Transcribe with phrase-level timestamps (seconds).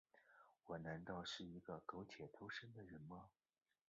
[0.65, 3.29] 我难道是一个苟且偷生的人吗？